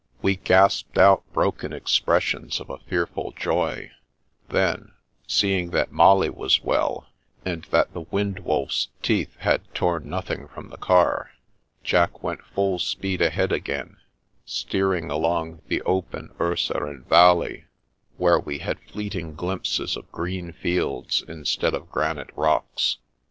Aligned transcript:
We 0.23 0.37
gasped 0.37 0.97
out 0.97 1.21
broken 1.31 1.71
expressions 1.73 2.59
of 2.59 2.71
a 2.71 2.79
fearful 2.79 3.33
joy; 3.33 3.91
then, 4.49 4.93
seeing 5.27 5.69
that 5.69 5.91
Molly 5.91 6.31
was 6.31 6.63
well, 6.63 7.05
and 7.45 7.65
that 7.65 7.93
the 7.93 8.01
wind 8.01 8.39
wolf's 8.39 8.87
teeth 9.03 9.35
had 9.41 9.61
torn 9.75 10.09
nothing 10.09 10.47
from 10.47 10.69
the 10.69 10.77
car, 10.77 11.33
Jack 11.83 12.23
went 12.23 12.41
full 12.41 12.79
speed 12.79 13.21
ahead 13.21 13.51
again, 13.51 13.97
steering 14.43 15.11
along 15.11 15.61
the 15.67 15.83
open 15.83 16.29
Urseren 16.39 17.03
Valley, 17.05 17.65
where 18.17 18.39
we 18.39 18.57
had 18.57 18.79
fleeting 18.79 19.35
glimpses 19.35 19.95
of 19.95 20.11
green 20.11 20.51
fields 20.51 21.23
instead 21.27 21.75
of 21.75 21.91
granite 21.91 22.31
rocks. 22.35 22.97